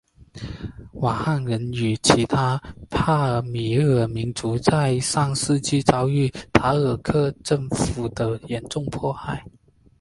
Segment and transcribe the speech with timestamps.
[0.93, 2.57] 瓦罕人与其他
[2.89, 6.09] 帕米尔民族在上世纪遭到
[6.51, 9.45] 塔吉克政府的严重迫害。